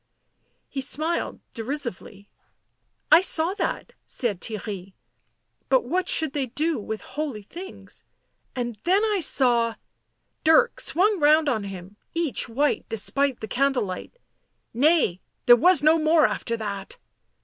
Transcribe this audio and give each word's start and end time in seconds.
He 0.67 0.81
smiled 0.81 1.41
derisively." 1.53 2.27
I 3.11 3.21
saw 3.21 3.53
that," 3.53 3.93
said 4.07 4.41
Theirry." 4.41 4.95
But 5.69 5.83
what 5.83 6.09
should 6.09 6.33
they 6.33 6.47
do 6.47 6.79
with 6.79 7.01
holy 7.01 7.43
things?— 7.43 8.03
and 8.55 8.79
then 8.83 9.03
I 9.05 9.19
saw" 9.19 9.75
Dirk 10.43 10.79
swung 10.79 11.19
round 11.19 11.47
on 11.47 11.65
him; 11.65 11.97
each 12.15 12.49
white 12.49 12.89
despite 12.89 13.41
the 13.41 13.47
candle 13.47 13.83
light." 13.85 14.17
Nay— 14.83 15.21
there 15.45 15.55
was 15.55 15.83
no 15.83 15.99
more 15.99 16.25
after 16.25 16.57
that!" 16.57 16.97